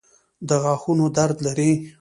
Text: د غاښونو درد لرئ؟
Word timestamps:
د 0.47 0.49
غاښونو 0.63 1.05
درد 1.17 1.37
لرئ؟ 1.45 1.71